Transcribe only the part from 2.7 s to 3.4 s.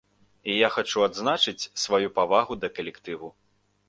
калектыву.